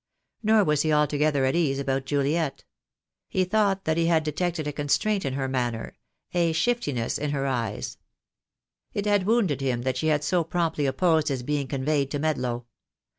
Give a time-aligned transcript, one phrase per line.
[0.41, 2.63] Nor was he altogether at ease about Juliet.
[3.29, 5.95] He thought that he had detected a constraint in her manner,
[6.33, 7.67] a shiftiness in her THE DAY WILL COME.
[7.67, 7.97] 2 "J eyes.
[8.93, 12.65] It had wounded him that she had so promptly opposed his being conveyed to Medlow.